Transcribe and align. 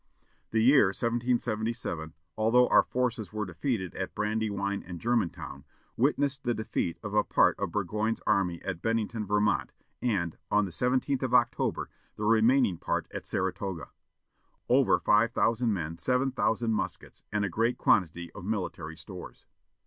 The 0.49 0.63
year 0.63 0.85
1777, 0.87 2.15
although 2.35 2.67
our 2.69 2.81
forces 2.81 3.31
were 3.31 3.45
defeated 3.45 3.93
at 3.93 4.15
Brandywine 4.15 4.81
and 4.81 4.99
Germantown, 4.99 5.63
witnessed 5.95 6.41
the 6.43 6.55
defeat 6.55 6.97
of 7.03 7.13
a 7.13 7.23
part 7.23 7.59
of 7.59 7.71
Burgoyne's 7.73 8.19
army 8.25 8.63
at 8.63 8.81
Bennington, 8.81 9.27
Vermont, 9.27 9.71
and, 10.01 10.39
on 10.49 10.65
the 10.65 10.71
17th 10.71 11.21
of 11.21 11.35
October, 11.35 11.91
the 12.15 12.25
remaining 12.25 12.79
part 12.79 13.07
at 13.11 13.27
Saratoga; 13.27 13.89
over 14.67 14.99
five 14.99 15.33
thousand 15.33 15.71
men, 15.71 15.99
seven 15.99 16.31
thousand 16.31 16.73
muskets, 16.73 17.21
and 17.31 17.45
a 17.45 17.47
great 17.47 17.77
quantity 17.77 18.31
of 18.33 18.43
military 18.43 18.95
stores. 18.97 19.45